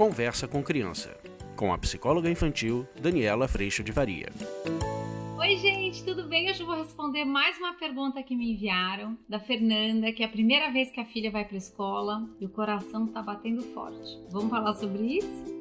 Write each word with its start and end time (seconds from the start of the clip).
Conversa 0.00 0.48
com 0.48 0.62
Criança, 0.62 1.14
com 1.54 1.74
a 1.74 1.76
psicóloga 1.76 2.30
infantil 2.30 2.88
Daniela 2.98 3.46
Freixo 3.46 3.84
de 3.84 3.92
Varia. 3.92 4.32
Oi, 5.38 5.56
gente, 5.58 6.02
tudo 6.02 6.26
bem? 6.26 6.48
Hoje 6.50 6.62
eu 6.62 6.66
vou 6.66 6.74
responder 6.74 7.26
mais 7.26 7.58
uma 7.58 7.74
pergunta 7.74 8.22
que 8.22 8.34
me 8.34 8.54
enviaram 8.54 9.14
da 9.28 9.38
Fernanda, 9.38 10.10
que 10.10 10.22
é 10.22 10.26
a 10.26 10.30
primeira 10.30 10.70
vez 10.72 10.90
que 10.90 11.00
a 11.00 11.04
filha 11.04 11.30
vai 11.30 11.44
para 11.44 11.54
a 11.54 11.58
escola 11.58 12.26
e 12.40 12.46
o 12.46 12.48
coração 12.48 13.08
tá 13.08 13.20
batendo 13.20 13.60
forte. 13.74 14.18
Vamos 14.30 14.48
falar 14.48 14.72
sobre 14.72 15.18
isso? 15.18 15.60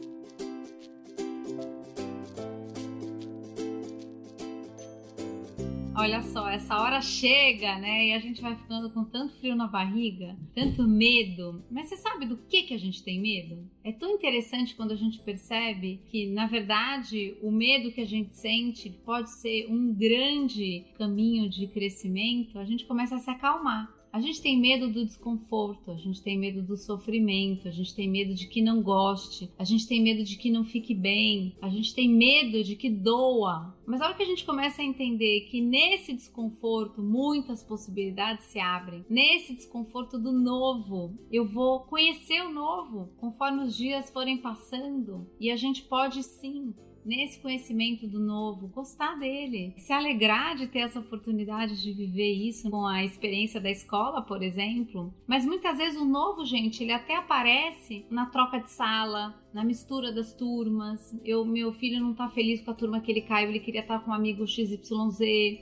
Olha 6.00 6.22
só, 6.22 6.48
essa 6.48 6.80
hora 6.80 7.02
chega, 7.02 7.78
né? 7.78 8.08
E 8.08 8.14
a 8.14 8.20
gente 8.20 8.42
vai 8.42 8.56
ficando 8.56 8.90
com 8.90 9.04
tanto 9.04 9.36
frio 9.36 9.54
na 9.54 9.68
barriga, 9.68 10.34
tanto 10.56 10.88
medo. 10.88 11.62
Mas 11.70 11.90
você 11.90 11.98
sabe 11.98 12.26
do 12.26 12.38
que, 12.38 12.64
que 12.64 12.74
a 12.74 12.80
gente 12.80 13.04
tem 13.04 13.20
medo? 13.20 13.70
É 13.84 13.92
tão 13.92 14.12
interessante 14.12 14.74
quando 14.76 14.94
a 14.94 14.96
gente 14.96 15.20
percebe 15.20 16.00
que, 16.06 16.26
na 16.28 16.48
verdade, 16.48 17.36
o 17.42 17.52
medo 17.52 17.92
que 17.92 18.00
a 18.00 18.08
gente 18.08 18.34
sente 18.34 18.90
pode 18.90 19.30
ser 19.30 19.68
um 19.70 19.94
grande 19.94 20.86
caminho 20.98 21.50
de 21.50 21.68
crescimento. 21.68 22.58
A 22.58 22.64
gente 22.64 22.86
começa 22.86 23.18
a 23.18 23.20
se 23.20 23.30
acalmar. 23.30 23.99
A 24.12 24.20
gente 24.20 24.42
tem 24.42 24.60
medo 24.60 24.92
do 24.92 25.06
desconforto, 25.06 25.92
a 25.92 25.96
gente 25.96 26.22
tem 26.22 26.38
medo 26.38 26.64
do 26.64 26.76
sofrimento, 26.76 27.68
a 27.68 27.72
gente 27.72 27.96
tem 27.96 28.10
medo 28.10 28.34
de 28.34 28.48
que 28.48 28.60
não 28.62 28.82
goste, 28.82 29.52
a 29.58 29.64
gente 29.64 29.88
tem 29.88 30.02
medo 30.02 30.24
de 30.24 30.36
que 30.36 30.50
não 30.50 30.64
fique 30.66 30.96
bem, 30.96 31.56
a 31.62 31.70
gente 31.70 31.94
tem 31.94 32.10
medo 32.10 32.64
de 32.64 32.76
que 32.76 32.90
doa. 32.90 33.78
Mas 33.86 34.02
a 34.02 34.06
hora 34.06 34.16
que 34.16 34.24
a 34.24 34.26
gente 34.26 34.46
começa 34.46 34.82
a 34.82 34.86
entender 34.86 35.42
que 35.42 35.62
nesse 35.62 36.14
desconforto 36.14 37.04
muitas 37.04 37.62
possibilidades 37.62 38.46
se 38.46 38.60
abrem, 38.60 39.06
nesse 39.08 39.54
desconforto 39.54 40.18
do 40.18 40.32
novo, 40.32 41.14
eu 41.32 41.46
vou 41.46 41.82
conhecer 41.82 42.42
o 42.42 42.52
novo 42.52 43.12
conforme 43.18 43.64
os 43.64 43.76
dias 43.76 44.10
forem 44.10 44.38
passando 44.38 45.30
e 45.40 45.52
a 45.52 45.56
gente 45.56 45.84
pode 45.84 46.24
sim 46.24 46.74
nesse 47.10 47.40
conhecimento 47.40 48.08
do 48.08 48.20
novo, 48.20 48.68
gostar 48.68 49.16
dele, 49.16 49.74
se 49.78 49.92
alegrar 49.92 50.56
de 50.56 50.68
ter 50.68 50.80
essa 50.80 51.00
oportunidade 51.00 51.82
de 51.82 51.92
viver 51.92 52.32
isso 52.32 52.70
com 52.70 52.86
a 52.86 53.04
experiência 53.04 53.60
da 53.60 53.72
escola, 53.72 54.22
por 54.22 54.44
exemplo. 54.44 55.12
Mas 55.26 55.44
muitas 55.44 55.80
vezes 55.80 56.00
o 56.00 56.06
novo, 56.06 56.46
gente, 56.46 56.84
ele 56.84 56.94
até 56.94 57.16
aparece 57.16 58.06
na 58.12 58.28
troca 58.28 58.60
de 58.60 58.70
sala, 58.70 59.36
na 59.54 59.64
mistura 59.64 60.12
das 60.12 60.34
turmas. 60.34 61.16
Eu, 61.24 61.46
meu 61.46 61.74
filho 61.74 62.00
não 62.00 62.14
tá 62.14 62.30
feliz 62.30 62.62
com 62.62 62.72
a 62.72 62.74
turma 62.74 63.02
que 63.02 63.12
ele 63.12 63.22
caiu, 63.22 63.50
ele 63.50 63.60
queria 63.60 63.82
estar 63.82 64.00
com 64.00 64.12
um 64.12 64.14
amigo 64.14 64.48
XYZ. 64.48 64.80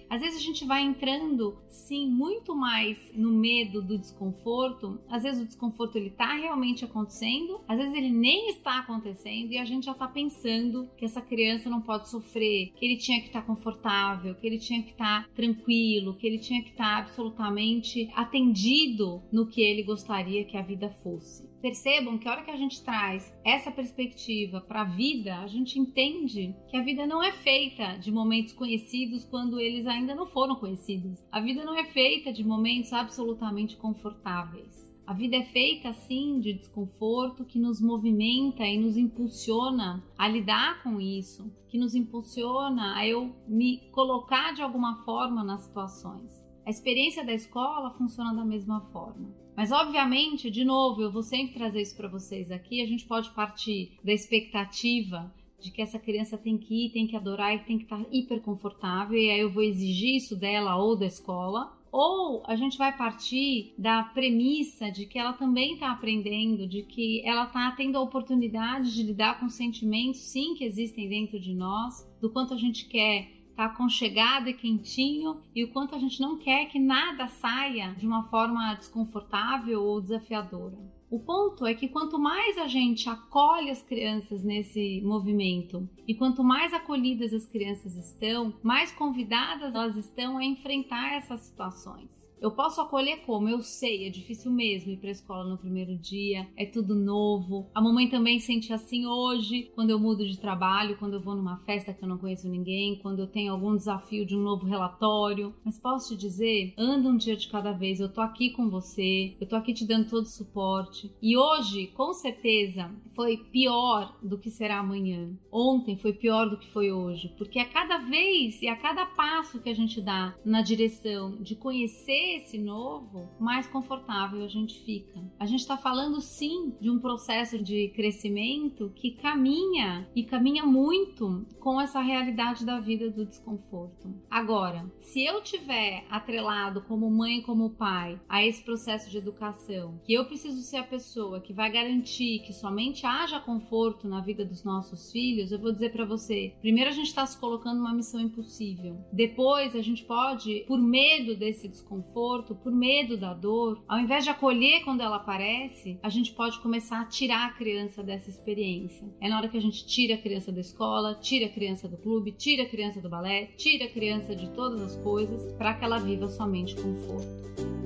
Às 0.09 0.21
vezes 0.21 0.37
a 0.37 0.43
gente 0.43 0.65
vai 0.65 0.83
entrando, 0.83 1.57
sim, 1.67 2.07
muito 2.09 2.55
mais 2.55 2.97
no 3.13 3.31
medo 3.31 3.81
do 3.81 3.97
desconforto. 3.97 4.99
Às 5.09 5.23
vezes 5.23 5.41
o 5.41 5.47
desconforto 5.47 5.97
ele 5.97 6.09
tá 6.09 6.33
realmente 6.35 6.85
acontecendo, 6.85 7.61
às 7.67 7.77
vezes 7.77 7.93
ele 7.93 8.09
nem 8.09 8.49
está 8.49 8.79
acontecendo 8.79 9.51
e 9.51 9.57
a 9.57 9.65
gente 9.65 9.85
já 9.85 9.93
tá 9.93 10.07
pensando 10.07 10.89
que 10.97 11.05
essa 11.05 11.21
criança 11.21 11.69
não 11.69 11.81
pode 11.81 12.09
sofrer, 12.09 12.71
que 12.75 12.85
ele 12.85 12.97
tinha 12.97 13.19
que 13.19 13.27
estar 13.27 13.41
tá 13.41 13.47
confortável, 13.47 14.35
que 14.35 14.45
ele 14.45 14.57
tinha 14.57 14.81
que 14.81 14.91
estar 14.91 15.23
tá 15.23 15.29
tranquilo, 15.35 16.15
que 16.15 16.27
ele 16.27 16.39
tinha 16.39 16.61
que 16.61 16.69
estar 16.69 16.95
tá 16.95 16.97
absolutamente 16.97 18.09
atendido 18.15 19.21
no 19.31 19.47
que 19.47 19.61
ele 19.61 19.83
gostaria 19.83 20.43
que 20.45 20.57
a 20.57 20.61
vida 20.61 20.89
fosse. 21.03 21.47
Percebam 21.61 22.17
que 22.17 22.27
a 22.27 22.31
hora 22.31 22.43
que 22.43 22.51
a 22.51 22.55
gente 22.55 22.83
traz 22.83 23.33
essa 23.43 23.71
perspectiva 23.71 24.61
para 24.61 24.81
a 24.81 24.85
vida, 24.85 25.37
a 25.39 25.47
gente 25.47 25.79
entende 25.79 26.55
que 26.69 26.77
a 26.77 26.83
vida 26.83 27.07
não 27.07 27.23
é 27.23 27.31
feita 27.31 27.97
de 27.97 28.11
momentos 28.11 28.53
conhecidos 28.53 29.25
quando 29.25 29.59
eles 29.59 29.87
ainda 29.87 30.13
não 30.13 30.27
foram 30.27 30.55
conhecidos. 30.55 31.19
A 31.31 31.39
vida 31.39 31.65
não 31.65 31.75
é 31.75 31.85
feita 31.85 32.31
de 32.31 32.43
momentos 32.43 32.93
absolutamente 32.93 33.75
confortáveis. 33.75 34.87
A 35.07 35.13
vida 35.13 35.37
é 35.37 35.45
feita 35.45 35.87
assim 35.87 36.39
de 36.41 36.51
desconforto 36.51 37.45
que 37.45 37.57
nos 37.57 37.79
movimenta 37.79 38.65
e 38.65 38.77
nos 38.77 38.97
impulsiona 38.97 40.03
a 40.17 40.27
lidar 40.27 40.83
com 40.83 40.99
isso, 40.99 41.49
que 41.69 41.77
nos 41.77 41.95
impulsiona 41.95 42.93
a 42.93 43.07
eu 43.07 43.33
me 43.47 43.89
colocar 43.91 44.53
de 44.53 44.61
alguma 44.61 45.05
forma 45.05 45.45
nas 45.45 45.61
situações. 45.61 46.46
A 46.67 46.69
experiência 46.69 47.23
da 47.23 47.33
escola 47.33 47.91
funciona 47.91 48.35
da 48.35 48.43
mesma 48.43 48.81
forma. 48.91 49.33
Mas, 49.55 49.71
obviamente, 49.71 50.51
de 50.51 50.65
novo, 50.65 51.01
eu 51.01 51.09
vou 51.09 51.23
sempre 51.23 51.53
trazer 51.53 51.81
isso 51.81 51.95
para 51.95 52.09
vocês 52.09 52.51
aqui. 52.51 52.81
A 52.81 52.85
gente 52.85 53.05
pode 53.05 53.29
partir 53.29 53.93
da 54.03 54.11
expectativa 54.11 55.33
de 55.61 55.71
que 55.71 55.81
essa 55.81 55.97
criança 55.97 56.37
tem 56.37 56.57
que 56.57 56.87
ir, 56.87 56.89
tem 56.89 57.07
que 57.07 57.15
adorar 57.15 57.55
e 57.55 57.59
tem 57.59 57.77
que 57.77 57.85
estar 57.85 58.05
hiper 58.11 58.41
confortável, 58.41 59.17
e 59.17 59.31
aí 59.31 59.39
eu 59.39 59.49
vou 59.49 59.63
exigir 59.63 60.17
isso 60.17 60.35
dela 60.35 60.75
ou 60.75 60.97
da 60.97 61.05
escola. 61.05 61.71
Ou 61.89 62.43
a 62.45 62.57
gente 62.57 62.77
vai 62.77 62.95
partir 62.97 63.73
da 63.77 64.03
premissa 64.03 64.91
de 64.91 65.05
que 65.05 65.17
ela 65.17 65.31
também 65.31 65.75
está 65.75 65.89
aprendendo, 65.89 66.67
de 66.67 66.83
que 66.83 67.25
ela 67.25 67.45
está 67.45 67.71
tendo 67.77 67.97
a 67.97 68.01
oportunidade 68.01 68.93
de 68.93 69.03
lidar 69.03 69.39
com 69.39 69.47
sentimentos, 69.47 70.19
sim, 70.19 70.53
que 70.53 70.65
existem 70.65 71.07
dentro 71.07 71.39
de 71.39 71.53
nós, 71.53 72.05
do 72.19 72.29
quanto 72.29 72.53
a 72.53 72.57
gente 72.57 72.89
quer 72.89 73.36
tá 73.57 73.65
aconchegado 73.65 74.47
e 74.47 74.53
quentinho 74.53 75.41
e 75.55 75.63
o 75.63 75.71
quanto 75.73 75.95
a 75.95 75.97
gente 75.97 76.21
não 76.21 76.37
quer 76.37 76.67
que 76.67 76.77
nada 76.77 77.27
saia 77.27 77.91
de 77.97 78.05
uma 78.05 78.23
forma 78.29 78.75
desconfortável 78.75 79.81
ou 79.81 79.99
desafiadora. 79.99 80.77
O 81.09 81.19
ponto 81.19 81.65
é 81.65 81.73
que 81.73 81.87
quanto 81.87 82.19
mais 82.19 82.57
a 82.57 82.67
gente 82.67 83.09
acolhe 83.09 83.71
as 83.71 83.81
crianças 83.81 84.43
nesse 84.43 85.01
movimento 85.03 85.89
e 86.07 86.13
quanto 86.13 86.43
mais 86.43 86.71
acolhidas 86.71 87.33
as 87.33 87.47
crianças 87.47 87.95
estão, 87.95 88.53
mais 88.61 88.91
convidadas 88.91 89.73
elas 89.73 89.95
estão 89.95 90.37
a 90.37 90.43
enfrentar 90.43 91.13
essas 91.13 91.41
situações. 91.41 92.16
Eu 92.39 92.51
posso 92.51 92.79
acolher 92.79 93.17
como? 93.25 93.49
Eu 93.49 93.61
sei, 93.61 94.05
é 94.05 94.09
difícil 94.09 94.51
mesmo 94.51 94.91
ir 94.91 94.97
para 94.97 95.09
a 95.09 95.11
escola 95.11 95.49
no 95.49 95.57
primeiro 95.57 95.97
dia, 95.97 96.47
é 96.55 96.65
tudo 96.65 96.93
novo. 96.93 97.67
A 97.73 97.81
mamãe 97.81 98.07
também 98.07 98.39
sente 98.39 98.71
assim 98.71 99.07
hoje, 99.07 99.71
quando 99.73 99.89
eu 99.89 99.99
mudo 99.99 100.27
de 100.27 100.39
trabalho, 100.39 100.97
quando 100.97 101.13
eu 101.15 101.21
vou 101.21 101.35
numa 101.35 101.57
festa 101.57 101.93
que 101.93 102.03
eu 102.03 102.07
não 102.07 102.17
conheço 102.17 102.47
ninguém, 102.47 102.99
quando 102.99 103.19
eu 103.19 103.27
tenho 103.27 103.51
algum 103.51 103.75
desafio 103.75 104.25
de 104.25 104.35
um 104.35 104.41
novo 104.41 104.67
relatório. 104.67 105.53
Mas 105.65 105.79
posso 105.79 106.09
te 106.09 106.19
dizer, 106.19 106.73
anda 106.77 107.09
um 107.09 107.17
dia 107.17 107.35
de 107.35 107.47
cada 107.47 107.71
vez. 107.71 107.99
Eu 107.99 108.09
tô 108.09 108.21
aqui 108.21 108.51
com 108.51 108.69
você, 108.69 109.35
eu 109.41 109.47
tô 109.47 109.55
aqui 109.55 109.73
te 109.73 109.85
dando 109.85 110.09
todo 110.09 110.23
o 110.23 110.29
suporte. 110.29 111.11
E 111.19 111.35
hoje, 111.35 111.87
com 111.87 112.13
certeza, 112.13 112.91
foi 113.15 113.37
pior 113.37 114.15
do 114.21 114.37
que 114.37 114.51
será 114.51 114.77
amanhã. 114.77 115.31
Ontem 115.51 115.97
foi 115.97 116.13
pior 116.13 116.47
do 116.47 116.57
que 116.57 116.71
foi 116.71 116.91
hoje, 116.91 117.33
porque 117.35 117.57
a 117.57 117.65
cada 117.65 117.97
vez 117.97 118.61
e 118.61 118.67
a 118.67 118.75
cada 118.75 119.07
passo 119.07 119.59
que 119.59 119.69
a 119.69 119.75
gente 119.75 119.99
dá 119.99 120.35
na 120.45 120.61
direção 120.61 121.35
de 121.41 121.55
conhecer 121.55 122.26
esse 122.35 122.57
novo, 122.57 123.29
mais 123.39 123.67
confortável 123.67 124.43
a 124.43 124.47
gente 124.47 124.79
fica. 124.83 125.23
A 125.39 125.45
gente 125.45 125.61
está 125.61 125.77
falando 125.77 126.19
sim 126.19 126.73
de 126.79 126.89
um 126.89 126.99
processo 126.99 127.61
de 127.61 127.89
crescimento 127.89 128.91
que 128.95 129.11
caminha 129.11 130.09
e 130.15 130.23
caminha 130.23 130.65
muito 130.65 131.45
com 131.59 131.79
essa 131.79 132.01
realidade 132.01 132.65
da 132.65 132.79
vida 132.79 133.09
do 133.09 133.25
desconforto. 133.25 134.13
Agora, 134.29 134.91
se 134.99 135.23
eu 135.23 135.41
tiver 135.41 136.05
atrelado 136.09 136.81
como 136.81 137.09
mãe, 137.09 137.41
como 137.41 137.69
pai, 137.69 138.19
a 138.27 138.43
esse 138.43 138.63
processo 138.63 139.09
de 139.09 139.17
educação, 139.17 139.99
que 140.03 140.13
eu 140.13 140.25
preciso 140.25 140.61
ser 140.61 140.77
a 140.77 140.83
pessoa 140.83 141.39
que 141.39 141.53
vai 141.53 141.71
garantir 141.71 142.39
que 142.39 142.53
somente 142.53 143.05
haja 143.05 143.39
conforto 143.39 144.07
na 144.07 144.21
vida 144.21 144.43
dos 144.43 144.63
nossos 144.63 145.11
filhos, 145.11 145.51
eu 145.51 145.59
vou 145.59 145.71
dizer 145.71 145.91
para 145.91 146.05
você: 146.05 146.53
primeiro 146.61 146.89
a 146.89 146.93
gente 146.93 147.07
está 147.07 147.25
se 147.25 147.39
colocando 147.39 147.79
uma 147.79 147.93
missão 147.93 148.19
impossível. 148.19 148.97
Depois 149.11 149.75
a 149.75 149.81
gente 149.81 150.03
pode, 150.03 150.65
por 150.67 150.79
medo 150.79 151.35
desse 151.35 151.67
desconforto 151.67 152.16
desconforto, 152.17 152.55
por 152.55 152.71
medo 152.71 153.15
da 153.15 153.33
dor, 153.33 153.83
ao 153.87 153.99
invés 153.99 154.23
de 154.23 154.29
acolher 154.31 154.83
quando 154.83 155.01
ela 155.01 155.17
aparece, 155.17 155.99
a 156.01 156.09
gente 156.09 156.33
pode 156.33 156.59
começar 156.59 157.01
a 157.01 157.05
tirar 157.05 157.45
a 157.45 157.53
criança 157.53 158.01
dessa 158.01 158.29
experiência. 158.29 159.07
É 159.21 159.29
na 159.29 159.37
hora 159.37 159.47
que 159.47 159.57
a 159.57 159.61
gente 159.61 159.85
tira 159.85 160.15
a 160.15 160.17
criança 160.17 160.51
da 160.51 160.59
escola, 160.59 161.15
tira 161.21 161.45
a 161.45 161.49
criança 161.49 161.87
do 161.87 161.97
clube, 161.97 162.31
tira 162.31 162.63
a 162.63 162.69
criança 162.69 162.99
do 162.99 163.09
balé, 163.09 163.51
tira 163.57 163.85
a 163.85 163.89
criança 163.89 164.35
de 164.35 164.49
todas 164.49 164.81
as 164.81 164.95
coisas 165.03 165.53
para 165.53 165.75
que 165.75 165.85
ela 165.85 165.99
viva 165.99 166.27
somente 166.27 166.75
conforto. 166.75 167.76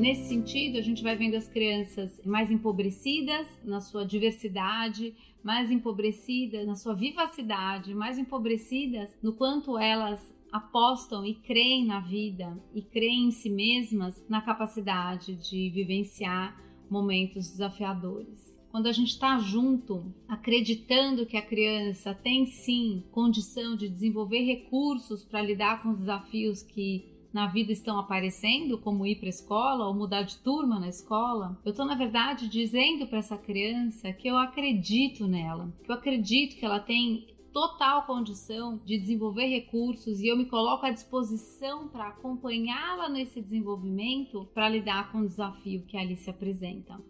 Nesse 0.00 0.28
sentido, 0.28 0.78
a 0.78 0.80
gente 0.80 1.02
vai 1.02 1.14
vendo 1.14 1.34
as 1.34 1.46
crianças 1.46 2.22
mais 2.24 2.50
empobrecidas 2.50 3.46
na 3.62 3.82
sua 3.82 4.02
diversidade, 4.02 5.14
mais 5.44 5.70
empobrecidas 5.70 6.66
na 6.66 6.74
sua 6.74 6.94
vivacidade, 6.94 7.94
mais 7.94 8.16
empobrecidas 8.16 9.14
no 9.22 9.34
quanto 9.34 9.76
elas 9.76 10.34
apostam 10.50 11.22
e 11.26 11.34
creem 11.34 11.84
na 11.84 12.00
vida 12.00 12.58
e 12.74 12.80
creem 12.80 13.26
em 13.26 13.30
si 13.30 13.50
mesmas 13.50 14.26
na 14.26 14.40
capacidade 14.40 15.34
de 15.34 15.68
vivenciar 15.68 16.58
momentos 16.88 17.50
desafiadores. 17.50 18.56
Quando 18.70 18.86
a 18.86 18.92
gente 18.92 19.10
está 19.10 19.38
junto, 19.38 20.14
acreditando 20.26 21.26
que 21.26 21.36
a 21.36 21.42
criança 21.42 22.14
tem 22.14 22.46
sim 22.46 23.04
condição 23.12 23.76
de 23.76 23.86
desenvolver 23.86 24.44
recursos 24.44 25.26
para 25.26 25.42
lidar 25.42 25.82
com 25.82 25.90
os 25.90 25.98
desafios 25.98 26.62
que 26.62 27.09
na 27.32 27.46
vida 27.46 27.72
estão 27.72 27.98
aparecendo, 27.98 28.78
como 28.78 29.06
ir 29.06 29.16
para 29.16 29.28
escola 29.28 29.86
ou 29.86 29.94
mudar 29.94 30.22
de 30.22 30.36
turma 30.38 30.80
na 30.80 30.88
escola, 30.88 31.58
eu 31.64 31.70
estou, 31.70 31.86
na 31.86 31.94
verdade, 31.94 32.48
dizendo 32.48 33.06
para 33.06 33.18
essa 33.18 33.38
criança 33.38 34.12
que 34.12 34.28
eu 34.28 34.36
acredito 34.36 35.26
nela, 35.26 35.72
que 35.84 35.90
eu 35.90 35.94
acredito 35.94 36.56
que 36.56 36.64
ela 36.64 36.80
tem 36.80 37.26
total 37.52 38.06
condição 38.06 38.80
de 38.84 38.98
desenvolver 38.98 39.46
recursos 39.46 40.20
e 40.20 40.28
eu 40.28 40.36
me 40.36 40.46
coloco 40.46 40.86
à 40.86 40.90
disposição 40.90 41.88
para 41.88 42.08
acompanhá-la 42.08 43.08
nesse 43.08 43.40
desenvolvimento 43.40 44.48
para 44.54 44.68
lidar 44.68 45.10
com 45.10 45.18
o 45.18 45.26
desafio 45.26 45.84
que 45.86 45.96
ali 45.96 46.16
se 46.16 46.30
apresenta. 46.30 47.00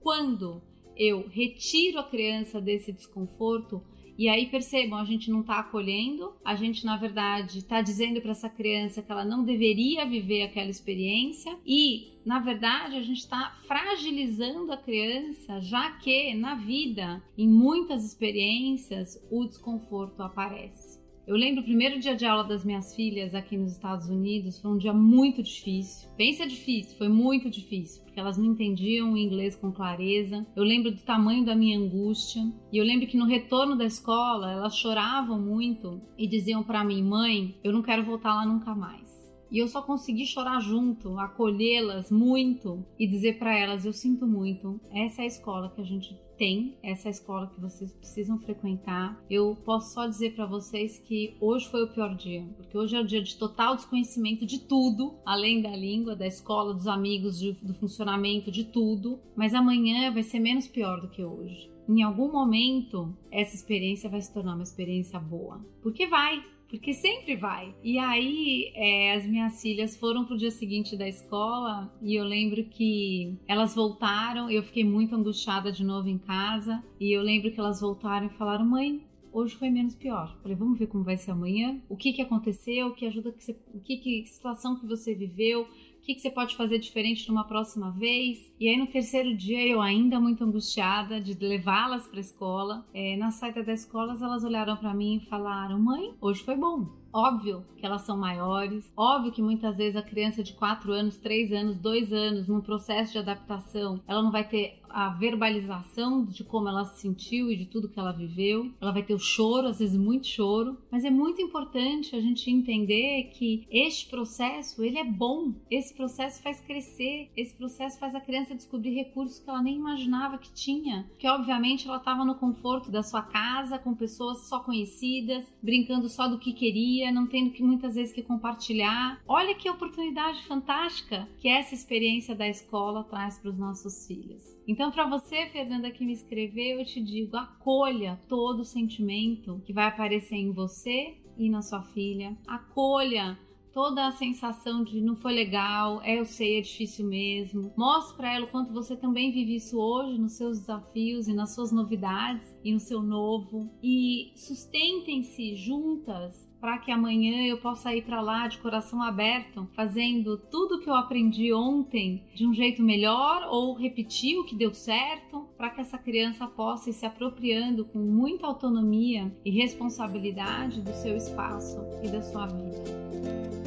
Quando 0.00 0.62
eu 0.96 1.28
retiro 1.28 1.98
a 1.98 2.04
criança 2.04 2.60
desse 2.60 2.90
desconforto, 2.90 3.82
e 4.18 4.28
aí 4.28 4.46
percebam, 4.46 4.98
a 4.98 5.04
gente 5.04 5.30
não 5.30 5.40
está 5.40 5.58
acolhendo, 5.58 6.32
a 6.44 6.54
gente 6.54 6.84
na 6.84 6.96
verdade 6.96 7.58
está 7.58 7.80
dizendo 7.80 8.20
para 8.20 8.30
essa 8.30 8.48
criança 8.48 9.02
que 9.02 9.12
ela 9.12 9.24
não 9.24 9.44
deveria 9.44 10.06
viver 10.06 10.42
aquela 10.42 10.70
experiência 10.70 11.56
e 11.66 12.14
na 12.24 12.38
verdade 12.38 12.96
a 12.96 13.02
gente 13.02 13.20
está 13.20 13.54
fragilizando 13.66 14.72
a 14.72 14.76
criança, 14.76 15.60
já 15.60 15.90
que 15.92 16.34
na 16.34 16.54
vida, 16.54 17.22
em 17.36 17.48
muitas 17.48 18.04
experiências, 18.04 19.20
o 19.30 19.44
desconforto 19.44 20.22
aparece. 20.22 21.05
Eu 21.26 21.34
lembro 21.34 21.60
o 21.60 21.64
primeiro 21.64 21.98
dia 21.98 22.14
de 22.14 22.24
aula 22.24 22.44
das 22.44 22.64
minhas 22.64 22.94
filhas 22.94 23.34
aqui 23.34 23.56
nos 23.56 23.72
Estados 23.72 24.08
Unidos, 24.08 24.60
foi 24.60 24.70
um 24.70 24.78
dia 24.78 24.92
muito 24.92 25.42
difícil. 25.42 26.08
Pensa 26.16 26.46
difícil, 26.46 26.96
foi 26.96 27.08
muito 27.08 27.50
difícil, 27.50 28.04
porque 28.04 28.20
elas 28.20 28.38
não 28.38 28.44
entendiam 28.44 29.12
o 29.12 29.18
inglês 29.18 29.56
com 29.56 29.72
clareza. 29.72 30.46
Eu 30.54 30.62
lembro 30.62 30.92
do 30.92 31.00
tamanho 31.00 31.44
da 31.44 31.56
minha 31.56 31.80
angústia. 31.80 32.42
E 32.72 32.78
eu 32.78 32.84
lembro 32.84 33.08
que 33.08 33.16
no 33.16 33.24
retorno 33.24 33.74
da 33.74 33.84
escola, 33.84 34.52
elas 34.52 34.76
choravam 34.76 35.40
muito 35.40 36.00
e 36.16 36.28
diziam 36.28 36.62
para 36.62 36.84
mim: 36.84 37.02
"Mãe, 37.02 37.56
eu 37.64 37.72
não 37.72 37.82
quero 37.82 38.04
voltar 38.04 38.32
lá 38.32 38.46
nunca 38.46 38.72
mais". 38.72 39.15
E 39.50 39.58
eu 39.58 39.68
só 39.68 39.82
consegui 39.82 40.26
chorar 40.26 40.60
junto, 40.60 41.18
acolhê-las 41.18 42.10
muito 42.10 42.84
e 42.98 43.06
dizer 43.06 43.38
para 43.38 43.56
elas: 43.56 43.84
eu 43.84 43.92
sinto 43.92 44.26
muito, 44.26 44.80
essa 44.92 45.22
é 45.22 45.24
a 45.24 45.28
escola 45.28 45.70
que 45.70 45.80
a 45.80 45.84
gente 45.84 46.16
tem, 46.36 46.76
essa 46.82 47.08
é 47.08 47.10
a 47.10 47.12
escola 47.12 47.46
que 47.48 47.60
vocês 47.60 47.92
precisam 47.92 48.38
frequentar. 48.38 49.18
Eu 49.28 49.56
posso 49.64 49.94
só 49.94 50.06
dizer 50.06 50.34
para 50.34 50.46
vocês 50.46 50.98
que 50.98 51.36
hoje 51.40 51.68
foi 51.70 51.84
o 51.84 51.88
pior 51.88 52.14
dia, 52.14 52.46
porque 52.56 52.76
hoje 52.76 52.96
é 52.96 53.00
o 53.00 53.06
dia 53.06 53.22
de 53.22 53.36
total 53.36 53.76
desconhecimento 53.76 54.44
de 54.44 54.60
tudo, 54.60 55.14
além 55.24 55.62
da 55.62 55.74
língua, 55.74 56.14
da 56.14 56.26
escola, 56.26 56.74
dos 56.74 56.86
amigos, 56.86 57.38
de, 57.38 57.52
do 57.52 57.74
funcionamento, 57.74 58.50
de 58.50 58.64
tudo. 58.64 59.18
Mas 59.34 59.54
amanhã 59.54 60.12
vai 60.12 60.22
ser 60.22 60.40
menos 60.40 60.68
pior 60.68 61.00
do 61.00 61.08
que 61.08 61.22
hoje. 61.22 61.70
Em 61.88 62.02
algum 62.02 62.30
momento, 62.32 63.16
essa 63.30 63.54
experiência 63.54 64.10
vai 64.10 64.20
se 64.20 64.32
tornar 64.32 64.54
uma 64.54 64.64
experiência 64.64 65.20
boa. 65.20 65.64
Porque 65.82 66.06
vai, 66.08 66.42
porque 66.68 66.92
sempre 66.92 67.36
vai. 67.36 67.74
E 67.82 67.98
aí, 67.98 68.72
é, 68.74 69.14
as 69.14 69.26
minhas 69.26 69.60
filhas 69.62 69.96
foram 69.96 70.24
pro 70.24 70.36
dia 70.36 70.50
seguinte 70.50 70.96
da 70.96 71.08
escola 71.08 71.92
e 72.02 72.14
eu 72.14 72.24
lembro 72.24 72.64
que 72.64 73.36
elas 73.46 73.74
voltaram. 73.74 74.50
Eu 74.50 74.62
fiquei 74.62 74.84
muito 74.84 75.14
angustiada 75.14 75.70
de 75.70 75.84
novo 75.84 76.08
em 76.08 76.18
casa. 76.18 76.82
E 76.98 77.12
eu 77.12 77.22
lembro 77.22 77.50
que 77.50 77.60
elas 77.60 77.80
voltaram 77.80 78.26
e 78.26 78.30
falaram: 78.30 78.64
Mãe, 78.64 79.00
hoje 79.36 79.54
foi 79.54 79.68
menos 79.68 79.94
pior. 79.94 80.34
Falei, 80.42 80.56
vamos 80.56 80.78
ver 80.78 80.86
como 80.86 81.04
vai 81.04 81.16
ser 81.16 81.30
amanhã. 81.30 81.78
O 81.88 81.96
que 81.96 82.12
que 82.12 82.22
aconteceu? 82.22 82.94
Que 82.94 83.06
ajuda 83.06 83.32
que 83.32 83.44
você, 83.44 83.56
o 83.74 83.80
que 83.80 83.98
que 83.98 84.26
situação 84.26 84.78
que 84.78 84.86
você 84.86 85.14
viveu? 85.14 85.68
Que, 86.06 86.14
que 86.14 86.20
você 86.20 86.30
pode 86.30 86.54
fazer 86.54 86.78
diferente 86.78 87.28
numa 87.28 87.44
próxima 87.44 87.90
vez? 87.90 88.52
E 88.60 88.68
aí 88.68 88.76
no 88.76 88.86
terceiro 88.86 89.36
dia 89.36 89.66
eu 89.66 89.82
ainda 89.82 90.20
muito 90.20 90.44
angustiada 90.44 91.20
de 91.20 91.34
levá-las 91.44 92.06
para 92.06 92.18
a 92.18 92.20
escola. 92.20 92.86
É, 92.94 93.16
na 93.16 93.32
saída 93.32 93.64
da 93.64 93.72
escola 93.72 94.16
elas 94.20 94.44
olharam 94.44 94.76
para 94.76 94.94
mim 94.94 95.16
e 95.16 95.26
falaram: 95.26 95.80
"Mãe, 95.80 96.14
hoje 96.20 96.44
foi 96.44 96.54
bom". 96.54 96.86
Óbvio 97.16 97.64
que 97.78 97.86
elas 97.86 98.02
são 98.02 98.14
maiores, 98.14 98.92
óbvio 98.94 99.32
que 99.32 99.40
muitas 99.40 99.74
vezes 99.74 99.96
a 99.96 100.02
criança 100.02 100.42
de 100.42 100.52
4 100.52 100.92
anos, 100.92 101.16
3 101.16 101.50
anos, 101.50 101.78
2 101.78 102.12
anos, 102.12 102.46
num 102.46 102.60
processo 102.60 103.12
de 103.12 103.18
adaptação, 103.18 104.02
ela 104.06 104.22
não 104.22 104.30
vai 104.30 104.46
ter 104.46 104.82
a 104.96 105.10
verbalização 105.10 106.24
de 106.24 106.42
como 106.42 106.68
ela 106.68 106.86
se 106.86 107.02
sentiu 107.02 107.50
e 107.50 107.56
de 107.56 107.66
tudo 107.66 107.88
que 107.88 107.98
ela 107.98 108.12
viveu. 108.12 108.72
Ela 108.80 108.92
vai 108.92 109.02
ter 109.02 109.12
o 109.12 109.18
choro, 109.18 109.68
às 109.68 109.78
vezes 109.78 109.94
muito 109.94 110.26
choro, 110.26 110.78
mas 110.90 111.04
é 111.04 111.10
muito 111.10 111.40
importante 111.42 112.16
a 112.16 112.20
gente 112.20 112.50
entender 112.50 113.30
que 113.34 113.66
este 113.70 114.08
processo, 114.08 114.82
ele 114.82 114.98
é 114.98 115.04
bom. 115.04 115.52
Esse 115.70 115.94
processo 115.94 116.42
faz 116.42 116.60
crescer, 116.60 117.30
esse 117.36 117.54
processo 117.54 117.98
faz 117.98 118.14
a 118.14 118.20
criança 118.22 118.54
descobrir 118.54 118.94
recursos 118.94 119.38
que 119.38 119.50
ela 119.50 119.62
nem 119.62 119.76
imaginava 119.76 120.38
que 120.38 120.52
tinha, 120.52 121.06
que 121.18 121.28
obviamente 121.28 121.86
ela 121.86 121.98
estava 121.98 122.24
no 122.24 122.36
conforto 122.36 122.90
da 122.90 123.02
sua 123.02 123.20
casa, 123.20 123.78
com 123.78 123.94
pessoas 123.94 124.48
só 124.48 124.60
conhecidas, 124.60 125.44
brincando 125.62 126.08
só 126.08 126.26
do 126.26 126.38
que 126.38 126.54
queria, 126.54 127.05
não 127.10 127.26
tendo 127.26 127.50
que 127.50 127.62
muitas 127.62 127.94
vezes 127.94 128.14
que 128.14 128.22
compartilhar. 128.22 129.20
Olha 129.26 129.54
que 129.54 129.68
oportunidade 129.68 130.42
fantástica 130.46 131.28
que 131.38 131.48
essa 131.48 131.74
experiência 131.74 132.34
da 132.34 132.48
escola 132.48 133.04
traz 133.04 133.38
para 133.38 133.50
os 133.50 133.58
nossos 133.58 134.06
filhos. 134.06 134.42
Então, 134.66 134.90
para 134.90 135.06
você, 135.06 135.46
Fernanda, 135.46 135.90
que 135.90 136.04
me 136.04 136.12
escreveu, 136.12 136.78
eu 136.78 136.84
te 136.84 137.02
digo: 137.02 137.36
acolha 137.36 138.20
todo 138.28 138.60
o 138.60 138.64
sentimento 138.64 139.62
que 139.64 139.72
vai 139.72 139.86
aparecer 139.86 140.36
em 140.36 140.52
você 140.52 141.16
e 141.38 141.50
na 141.50 141.62
sua 141.62 141.82
filha. 141.82 142.36
Acolha 142.46 143.38
toda 143.76 144.06
a 144.06 144.12
sensação 144.12 144.82
de 144.82 145.02
não 145.02 145.14
foi 145.14 145.34
legal, 145.34 146.00
é 146.02 146.18
eu 146.18 146.24
sei, 146.24 146.56
é 146.56 146.62
difícil 146.62 147.06
mesmo. 147.06 147.74
Mostre 147.76 148.16
para 148.16 148.34
ela 148.34 148.46
o 148.46 148.48
quanto 148.48 148.72
você 148.72 148.96
também 148.96 149.30
vive 149.30 149.56
isso 149.56 149.78
hoje 149.78 150.18
nos 150.18 150.32
seus 150.32 150.60
desafios 150.60 151.28
e 151.28 151.34
nas 151.34 151.54
suas 151.54 151.70
novidades 151.70 152.58
e 152.64 152.72
no 152.72 152.80
seu 152.80 153.02
novo. 153.02 153.70
E 153.82 154.32
sustentem-se 154.34 155.54
juntas 155.56 156.50
para 156.66 156.78
que 156.78 156.90
amanhã 156.90 157.46
eu 157.46 157.58
possa 157.58 157.94
ir 157.94 158.02
para 158.02 158.20
lá 158.20 158.48
de 158.48 158.58
coração 158.58 159.00
aberto, 159.00 159.68
fazendo 159.72 160.36
tudo 160.36 160.80
que 160.80 160.90
eu 160.90 160.96
aprendi 160.96 161.52
ontem 161.52 162.24
de 162.34 162.44
um 162.44 162.52
jeito 162.52 162.82
melhor 162.82 163.46
ou 163.48 163.72
repetir 163.72 164.36
o 164.36 164.44
que 164.44 164.56
deu 164.56 164.74
certo, 164.74 165.46
para 165.56 165.70
que 165.70 165.80
essa 165.80 165.96
criança 165.96 166.44
possa 166.44 166.90
ir 166.90 166.92
se 166.92 167.06
apropriando 167.06 167.84
com 167.84 168.00
muita 168.00 168.48
autonomia 168.48 169.32
e 169.44 169.50
responsabilidade 169.52 170.82
do 170.82 170.92
seu 170.92 171.16
espaço 171.16 171.78
e 172.02 172.08
da 172.08 172.20
sua 172.20 172.48
vida. 172.48 173.65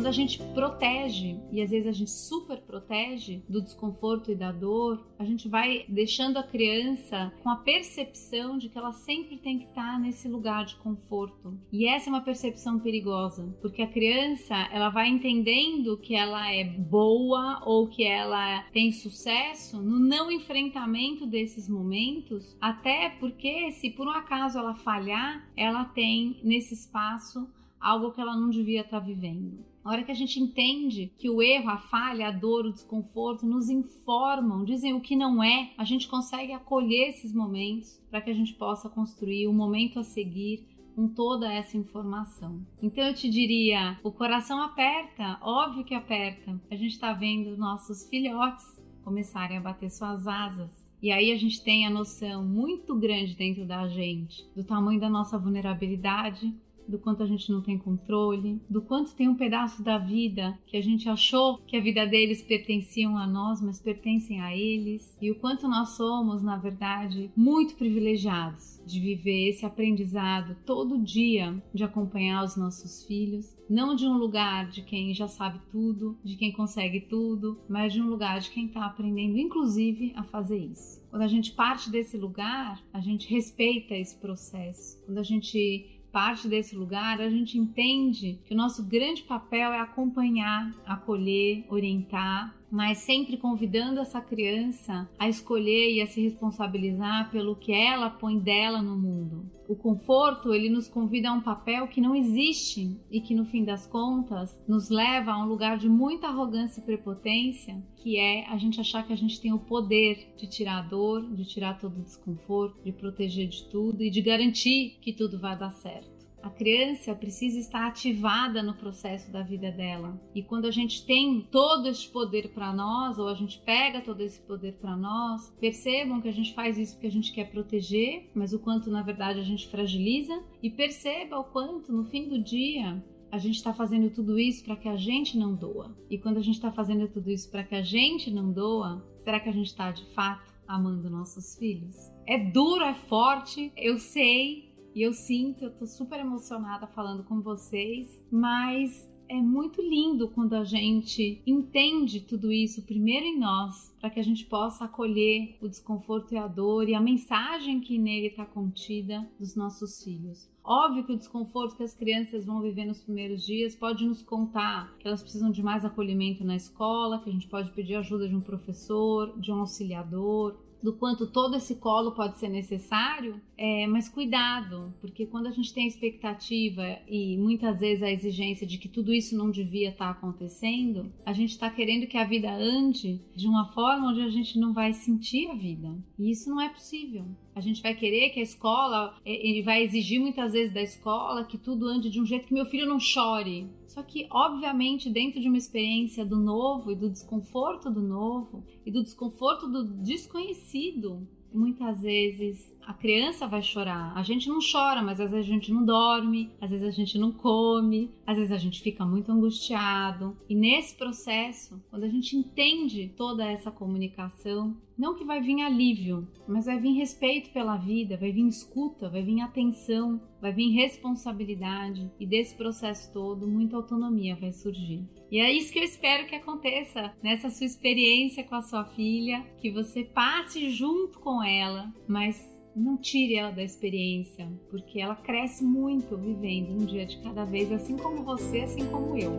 Quando 0.00 0.08
a 0.08 0.12
gente 0.12 0.42
protege, 0.54 1.38
e 1.52 1.60
às 1.60 1.68
vezes 1.68 1.86
a 1.86 1.92
gente 1.92 2.10
super 2.10 2.56
protege 2.62 3.42
do 3.46 3.60
desconforto 3.60 4.30
e 4.30 4.34
da 4.34 4.50
dor, 4.50 5.06
a 5.18 5.26
gente 5.26 5.46
vai 5.46 5.84
deixando 5.90 6.38
a 6.38 6.42
criança 6.42 7.30
com 7.42 7.50
a 7.50 7.56
percepção 7.56 8.56
de 8.56 8.70
que 8.70 8.78
ela 8.78 8.92
sempre 8.92 9.36
tem 9.36 9.58
que 9.58 9.66
estar 9.66 10.00
nesse 10.00 10.26
lugar 10.26 10.64
de 10.64 10.76
conforto. 10.76 11.52
E 11.70 11.86
essa 11.86 12.08
é 12.08 12.12
uma 12.14 12.22
percepção 12.22 12.80
perigosa, 12.80 13.54
porque 13.60 13.82
a 13.82 13.86
criança, 13.86 14.54
ela 14.72 14.88
vai 14.88 15.06
entendendo 15.06 15.98
que 15.98 16.14
ela 16.14 16.50
é 16.50 16.64
boa 16.64 17.60
ou 17.66 17.86
que 17.86 18.02
ela 18.02 18.62
tem 18.72 18.92
sucesso 18.92 19.82
no 19.82 19.98
não 19.98 20.32
enfrentamento 20.32 21.26
desses 21.26 21.68
momentos, 21.68 22.56
até 22.58 23.10
porque 23.20 23.70
se 23.72 23.90
por 23.90 24.06
um 24.06 24.12
acaso 24.12 24.58
ela 24.58 24.74
falhar, 24.74 25.46
ela 25.54 25.84
tem 25.84 26.40
nesse 26.42 26.72
espaço 26.72 27.46
algo 27.78 28.12
que 28.12 28.20
ela 28.22 28.34
não 28.34 28.48
devia 28.48 28.80
estar 28.80 29.00
vivendo. 29.00 29.68
A 29.84 29.90
hora 29.90 30.04
que 30.04 30.12
a 30.12 30.14
gente 30.14 30.38
entende 30.38 31.12
que 31.16 31.30
o 31.30 31.40
erro, 31.40 31.70
a 31.70 31.78
falha, 31.78 32.28
a 32.28 32.30
dor, 32.30 32.66
o 32.66 32.72
desconforto 32.72 33.46
nos 33.46 33.70
informam, 33.70 34.64
dizem 34.64 34.92
o 34.92 35.00
que 35.00 35.16
não 35.16 35.42
é, 35.42 35.72
a 35.76 35.84
gente 35.84 36.06
consegue 36.06 36.52
acolher 36.52 37.08
esses 37.08 37.32
momentos 37.32 38.00
para 38.10 38.20
que 38.20 38.30
a 38.30 38.34
gente 38.34 38.54
possa 38.54 38.90
construir 38.90 39.46
o 39.46 39.52
momento 39.52 39.98
a 39.98 40.04
seguir 40.04 40.66
com 40.94 41.08
toda 41.08 41.50
essa 41.50 41.78
informação. 41.78 42.60
Então 42.82 43.04
eu 43.04 43.14
te 43.14 43.30
diria, 43.30 43.98
o 44.02 44.12
coração 44.12 44.60
aperta, 44.62 45.38
óbvio 45.40 45.84
que 45.84 45.94
aperta. 45.94 46.60
A 46.70 46.76
gente 46.76 46.92
está 46.92 47.12
vendo 47.12 47.56
nossos 47.56 48.06
filhotes 48.08 48.66
começarem 49.02 49.56
a 49.56 49.60
bater 49.60 49.90
suas 49.90 50.26
asas. 50.26 50.90
E 51.02 51.10
aí 51.10 51.32
a 51.32 51.36
gente 51.38 51.64
tem 51.64 51.86
a 51.86 51.90
noção 51.90 52.44
muito 52.44 52.94
grande 52.94 53.34
dentro 53.34 53.64
da 53.64 53.88
gente 53.88 54.46
do 54.54 54.62
tamanho 54.62 55.00
da 55.00 55.08
nossa 55.08 55.38
vulnerabilidade, 55.38 56.54
do 56.88 56.98
quanto 56.98 57.22
a 57.22 57.26
gente 57.26 57.50
não 57.50 57.62
tem 57.62 57.78
controle, 57.78 58.60
do 58.68 58.82
quanto 58.82 59.14
tem 59.14 59.28
um 59.28 59.36
pedaço 59.36 59.82
da 59.82 59.98
vida 59.98 60.58
que 60.66 60.76
a 60.76 60.82
gente 60.82 61.08
achou 61.08 61.58
que 61.58 61.76
a 61.76 61.80
vida 61.80 62.06
deles 62.06 62.42
pertenciam 62.42 63.16
a 63.16 63.26
nós, 63.26 63.60
mas 63.60 63.80
pertencem 63.80 64.40
a 64.40 64.56
eles, 64.56 65.16
e 65.20 65.30
o 65.30 65.36
quanto 65.36 65.68
nós 65.68 65.90
somos, 65.90 66.42
na 66.42 66.56
verdade, 66.56 67.30
muito 67.36 67.74
privilegiados 67.76 68.80
de 68.86 69.00
viver 69.00 69.50
esse 69.50 69.64
aprendizado 69.64 70.56
todo 70.66 70.98
dia, 70.98 71.62
de 71.72 71.84
acompanhar 71.84 72.44
os 72.44 72.56
nossos 72.56 73.04
filhos, 73.04 73.56
não 73.68 73.94
de 73.94 74.04
um 74.04 74.16
lugar 74.16 74.68
de 74.68 74.82
quem 74.82 75.14
já 75.14 75.28
sabe 75.28 75.60
tudo, 75.70 76.18
de 76.24 76.36
quem 76.36 76.50
consegue 76.52 77.02
tudo, 77.02 77.60
mas 77.68 77.92
de 77.92 78.02
um 78.02 78.08
lugar 78.08 78.40
de 78.40 78.50
quem 78.50 78.66
está 78.66 78.84
aprendendo, 78.84 79.38
inclusive, 79.38 80.12
a 80.16 80.24
fazer 80.24 80.58
isso. 80.58 81.00
Quando 81.08 81.22
a 81.22 81.28
gente 81.28 81.52
parte 81.52 81.88
desse 81.88 82.16
lugar, 82.16 82.82
a 82.92 83.00
gente 83.00 83.32
respeita 83.32 83.94
esse 83.94 84.16
processo. 84.16 85.00
Quando 85.04 85.18
a 85.18 85.22
gente 85.22 85.99
parte 86.12 86.48
desse 86.48 86.74
lugar, 86.76 87.20
a 87.20 87.30
gente 87.30 87.58
entende 87.58 88.38
que 88.44 88.54
o 88.54 88.56
nosso 88.56 88.84
grande 88.84 89.22
papel 89.22 89.72
é 89.72 89.80
acompanhar, 89.80 90.72
acolher, 90.86 91.64
orientar, 91.68 92.54
mas 92.70 92.98
sempre 92.98 93.36
convidando 93.36 94.00
essa 94.00 94.20
criança 94.20 95.08
a 95.18 95.28
escolher 95.28 95.92
e 95.92 96.00
a 96.00 96.06
se 96.06 96.20
responsabilizar 96.20 97.30
pelo 97.30 97.56
que 97.56 97.72
ela 97.72 98.08
põe 98.10 98.38
dela 98.38 98.80
no 98.80 98.96
mundo. 98.96 99.50
O 99.68 99.76
conforto, 99.76 100.52
ele 100.52 100.68
nos 100.68 100.88
convida 100.88 101.30
a 101.30 101.32
um 101.32 101.40
papel 101.40 101.86
que 101.86 102.00
não 102.00 102.14
existe 102.14 102.98
e 103.10 103.20
que 103.20 103.34
no 103.34 103.44
fim 103.44 103.64
das 103.64 103.86
contas 103.86 104.60
nos 104.66 104.90
leva 104.90 105.30
a 105.30 105.38
um 105.38 105.46
lugar 105.46 105.78
de 105.78 105.88
muita 105.88 106.26
arrogância 106.26 106.80
e 106.80 106.84
prepotência, 106.84 107.80
que 107.96 108.18
é 108.18 108.46
a 108.48 108.56
gente 108.56 108.80
achar 108.80 109.06
que 109.06 109.12
a 109.12 109.16
gente 109.16 109.40
tem 109.40 109.52
o 109.52 109.60
poder 109.60 110.34
de 110.36 110.48
tirar 110.48 110.78
a 110.78 110.82
dor, 110.82 111.22
de 111.34 111.44
tirar 111.44 111.78
todo 111.78 111.98
o 111.98 112.02
desconforto, 112.02 112.82
de 112.82 112.92
proteger 112.92 113.48
de 113.48 113.64
tudo 113.64 114.02
e 114.02 114.10
de 114.10 114.20
garantir 114.20 114.98
que 115.00 115.12
tudo 115.12 115.38
vai 115.38 115.56
dar 115.56 115.70
certo. 115.70 116.19
A 116.42 116.48
criança 116.48 117.14
precisa 117.14 117.58
estar 117.58 117.86
ativada 117.86 118.62
no 118.62 118.74
processo 118.74 119.30
da 119.30 119.42
vida 119.42 119.70
dela. 119.70 120.20
E 120.34 120.42
quando 120.42 120.66
a 120.66 120.70
gente 120.70 121.04
tem 121.04 121.46
todo 121.50 121.86
esse 121.86 122.08
poder 122.08 122.48
para 122.50 122.72
nós, 122.72 123.18
ou 123.18 123.28
a 123.28 123.34
gente 123.34 123.58
pega 123.60 124.00
todo 124.00 124.20
esse 124.20 124.40
poder 124.40 124.74
para 124.74 124.96
nós, 124.96 125.54
percebam 125.60 126.20
que 126.20 126.28
a 126.28 126.32
gente 126.32 126.54
faz 126.54 126.78
isso 126.78 126.94
porque 126.94 127.06
a 127.06 127.12
gente 127.12 127.32
quer 127.32 127.50
proteger, 127.50 128.30
mas 128.34 128.52
o 128.52 128.58
quanto 128.58 128.90
na 128.90 129.02
verdade 129.02 129.38
a 129.38 129.44
gente 129.44 129.68
fragiliza. 129.68 130.42
E 130.62 130.70
perceba 130.70 131.38
o 131.38 131.44
quanto 131.44 131.92
no 131.92 132.04
fim 132.04 132.28
do 132.28 132.42
dia 132.42 133.02
a 133.30 133.38
gente 133.38 133.56
está 133.56 133.72
fazendo 133.72 134.10
tudo 134.10 134.38
isso 134.38 134.64
para 134.64 134.76
que 134.76 134.88
a 134.88 134.96
gente 134.96 135.38
não 135.38 135.54
doa. 135.54 135.94
E 136.08 136.18
quando 136.18 136.38
a 136.38 136.42
gente 136.42 136.56
está 136.56 136.72
fazendo 136.72 137.06
tudo 137.08 137.30
isso 137.30 137.50
para 137.50 137.62
que 137.62 137.74
a 137.74 137.82
gente 137.82 138.30
não 138.30 138.52
doa, 138.52 139.04
será 139.18 139.38
que 139.38 139.48
a 139.48 139.52
gente 139.52 139.68
está 139.68 139.90
de 139.92 140.04
fato 140.14 140.52
amando 140.66 141.08
nossos 141.08 141.56
filhos? 141.56 141.96
É 142.26 142.38
duro, 142.38 142.84
é 142.84 142.94
forte, 142.94 143.72
eu 143.76 143.98
sei, 143.98 144.69
e 144.94 145.02
eu 145.02 145.12
sinto, 145.12 145.64
eu 145.64 145.70
tô 145.70 145.86
super 145.86 146.20
emocionada 146.20 146.86
falando 146.86 147.24
com 147.24 147.40
vocês, 147.40 148.24
mas 148.30 149.10
é 149.30 149.40
muito 149.40 149.80
lindo 149.80 150.26
quando 150.26 150.54
a 150.54 150.64
gente 150.64 151.40
entende 151.46 152.20
tudo 152.20 152.50
isso 152.50 152.82
primeiro 152.82 153.24
em 153.24 153.38
nós, 153.38 153.94
para 154.00 154.10
que 154.10 154.18
a 154.18 154.24
gente 154.24 154.44
possa 154.44 154.86
acolher 154.86 155.56
o 155.60 155.68
desconforto 155.68 156.34
e 156.34 156.36
a 156.36 156.48
dor 156.48 156.88
e 156.88 156.94
a 156.96 157.00
mensagem 157.00 157.80
que 157.80 157.96
nele 157.96 158.26
está 158.26 158.44
contida 158.44 159.30
dos 159.38 159.54
nossos 159.54 160.02
filhos. 160.02 160.50
Óbvio 160.64 161.04
que 161.04 161.12
o 161.12 161.16
desconforto 161.16 161.76
que 161.76 161.82
as 161.84 161.94
crianças 161.94 162.44
vão 162.44 162.60
viver 162.60 162.84
nos 162.84 163.04
primeiros 163.04 163.46
dias 163.46 163.76
pode 163.76 164.04
nos 164.04 164.20
contar 164.20 164.96
que 164.98 165.06
elas 165.06 165.22
precisam 165.22 165.52
de 165.52 165.62
mais 165.62 165.84
acolhimento 165.84 166.44
na 166.44 166.56
escola, 166.56 167.20
que 167.20 167.30
a 167.30 167.32
gente 167.32 167.46
pode 167.46 167.70
pedir 167.70 167.94
ajuda 167.94 168.28
de 168.28 168.34
um 168.34 168.40
professor, 168.40 169.38
de 169.38 169.52
um 169.52 169.60
auxiliador, 169.60 170.58
do 170.82 170.92
quanto 170.92 171.26
todo 171.26 171.56
esse 171.56 171.76
colo 171.76 172.12
pode 172.12 172.38
ser 172.38 172.48
necessário, 172.48 173.40
é, 173.56 173.86
mas 173.86 174.08
cuidado, 174.08 174.94
porque 175.00 175.26
quando 175.26 175.46
a 175.46 175.50
gente 175.50 175.72
tem 175.74 175.84
a 175.84 175.88
expectativa 175.88 176.98
e 177.06 177.36
muitas 177.36 177.80
vezes 177.80 178.02
a 178.02 178.10
exigência 178.10 178.66
de 178.66 178.78
que 178.78 178.88
tudo 178.88 179.12
isso 179.12 179.36
não 179.36 179.50
devia 179.50 179.90
estar 179.90 180.06
tá 180.06 180.10
acontecendo, 180.12 181.12
a 181.26 181.32
gente 181.32 181.50
está 181.50 181.68
querendo 181.68 182.06
que 182.06 182.16
a 182.16 182.24
vida 182.24 182.50
ande 182.52 183.20
de 183.36 183.46
uma 183.46 183.66
forma 183.72 184.08
onde 184.08 184.22
a 184.22 184.30
gente 184.30 184.58
não 184.58 184.72
vai 184.72 184.92
sentir 184.92 185.48
a 185.50 185.54
vida. 185.54 185.94
E 186.18 186.30
isso 186.30 186.48
não 186.48 186.60
é 186.60 186.68
possível. 186.68 187.24
A 187.54 187.60
gente 187.60 187.82
vai 187.82 187.94
querer 187.94 188.30
que 188.30 188.40
a 188.40 188.42
escola, 188.42 189.14
é, 189.24 189.48
ele 189.48 189.62
vai 189.62 189.82
exigir 189.82 190.20
muitas 190.20 190.52
vezes 190.52 190.72
da 190.72 190.82
escola 190.82 191.44
que 191.44 191.58
tudo 191.58 191.86
ande 191.86 192.08
de 192.08 192.20
um 192.20 192.26
jeito 192.26 192.46
que 192.46 192.54
meu 192.54 192.66
filho 192.66 192.86
não 192.86 192.98
chore. 192.98 193.68
Só 193.90 194.04
que, 194.04 194.28
obviamente, 194.30 195.10
dentro 195.10 195.40
de 195.40 195.48
uma 195.48 195.58
experiência 195.58 196.24
do 196.24 196.36
novo 196.36 196.92
e 196.92 196.94
do 196.94 197.10
desconforto 197.10 197.90
do 197.90 198.00
novo 198.00 198.64
e 198.86 198.90
do 198.90 199.02
desconforto 199.02 199.66
do 199.66 199.82
desconhecido, 200.00 201.26
muitas 201.52 202.00
vezes 202.00 202.72
a 202.86 202.94
criança 202.94 203.48
vai 203.48 203.60
chorar. 203.60 204.16
A 204.16 204.22
gente 204.22 204.48
não 204.48 204.60
chora, 204.60 205.02
mas 205.02 205.20
às 205.20 205.32
vezes 205.32 205.48
a 205.48 205.52
gente 205.52 205.72
não 205.72 205.84
dorme, 205.84 206.52
às 206.60 206.70
vezes 206.70 206.86
a 206.86 206.92
gente 206.92 207.18
não 207.18 207.32
come, 207.32 208.12
às 208.24 208.36
vezes 208.36 208.52
a 208.52 208.58
gente 208.58 208.80
fica 208.80 209.04
muito 209.04 209.32
angustiado. 209.32 210.36
E 210.48 210.54
nesse 210.54 210.94
processo, 210.96 211.82
quando 211.90 212.04
a 212.04 212.08
gente 212.08 212.36
entende 212.36 213.12
toda 213.16 213.44
essa 213.44 213.72
comunicação, 213.72 214.76
não 215.00 215.14
que 215.14 215.24
vai 215.24 215.40
vir 215.40 215.62
alívio, 215.62 216.28
mas 216.46 216.66
vai 216.66 216.78
vir 216.78 216.92
respeito 216.92 217.48
pela 217.54 217.78
vida, 217.78 218.18
vai 218.18 218.30
vir 218.30 218.46
escuta, 218.46 219.08
vai 219.08 219.22
vir 219.22 219.40
atenção, 219.40 220.20
vai 220.42 220.52
vir 220.52 220.74
responsabilidade 220.74 222.10
e 222.20 222.26
desse 222.26 222.54
processo 222.54 223.10
todo 223.10 223.48
muita 223.48 223.76
autonomia 223.76 224.36
vai 224.36 224.52
surgir. 224.52 225.08
E 225.30 225.40
é 225.40 225.50
isso 225.50 225.72
que 225.72 225.78
eu 225.78 225.84
espero 225.84 226.26
que 226.26 226.36
aconteça 226.36 227.14
nessa 227.22 227.48
sua 227.48 227.64
experiência 227.64 228.44
com 228.44 228.54
a 228.56 228.60
sua 228.60 228.84
filha, 228.84 229.42
que 229.56 229.70
você 229.70 230.04
passe 230.04 230.68
junto 230.68 231.18
com 231.18 231.42
ela, 231.42 231.90
mas 232.06 232.60
não 232.76 232.98
tire 232.98 233.36
ela 233.36 233.52
da 233.52 233.62
experiência, 233.62 234.52
porque 234.68 235.00
ela 235.00 235.16
cresce 235.16 235.64
muito 235.64 236.14
vivendo 236.18 236.74
um 236.74 236.84
dia 236.84 237.06
de 237.06 237.16
cada 237.22 237.46
vez, 237.46 237.72
assim 237.72 237.96
como 237.96 238.22
você, 238.22 238.60
assim 238.60 238.84
como 238.90 239.16
eu. 239.16 239.32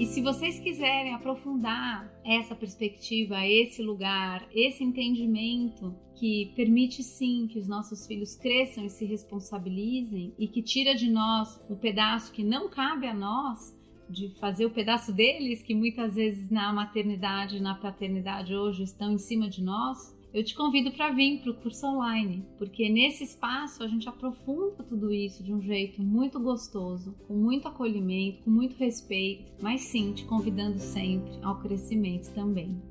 E 0.00 0.06
se 0.06 0.22
vocês 0.22 0.58
quiserem 0.58 1.12
aprofundar 1.12 2.10
essa 2.24 2.54
perspectiva, 2.54 3.46
esse 3.46 3.82
lugar, 3.82 4.48
esse 4.50 4.82
entendimento 4.82 5.94
que 6.14 6.54
permite 6.56 7.02
sim 7.02 7.46
que 7.46 7.58
os 7.58 7.68
nossos 7.68 8.06
filhos 8.06 8.34
cresçam 8.34 8.86
e 8.86 8.88
se 8.88 9.04
responsabilizem 9.04 10.32
e 10.38 10.48
que 10.48 10.62
tira 10.62 10.94
de 10.94 11.10
nós 11.10 11.62
o 11.68 11.76
pedaço 11.76 12.32
que 12.32 12.42
não 12.42 12.70
cabe 12.70 13.06
a 13.06 13.12
nós, 13.12 13.78
de 14.08 14.30
fazer 14.40 14.64
o 14.64 14.70
pedaço 14.70 15.12
deles, 15.12 15.62
que 15.62 15.74
muitas 15.74 16.14
vezes 16.14 16.50
na 16.50 16.72
maternidade, 16.72 17.60
na 17.60 17.74
paternidade 17.74 18.56
hoje 18.56 18.84
estão 18.84 19.12
em 19.12 19.18
cima 19.18 19.50
de 19.50 19.62
nós, 19.62 20.18
eu 20.32 20.44
te 20.44 20.54
convido 20.54 20.92
para 20.92 21.10
vir 21.10 21.40
para 21.40 21.50
o 21.50 21.54
curso 21.54 21.86
online, 21.86 22.44
porque 22.56 22.88
nesse 22.88 23.24
espaço 23.24 23.82
a 23.82 23.88
gente 23.88 24.08
aprofunda 24.08 24.82
tudo 24.84 25.12
isso 25.12 25.42
de 25.42 25.52
um 25.52 25.60
jeito 25.60 26.02
muito 26.02 26.38
gostoso, 26.38 27.14
com 27.26 27.34
muito 27.34 27.66
acolhimento, 27.66 28.42
com 28.44 28.50
muito 28.50 28.76
respeito, 28.76 29.52
mas 29.60 29.82
sim 29.82 30.12
te 30.12 30.24
convidando 30.24 30.78
sempre 30.78 31.32
ao 31.42 31.60
crescimento 31.60 32.32
também. 32.32 32.89